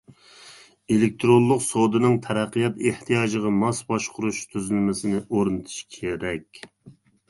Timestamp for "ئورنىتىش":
5.29-5.83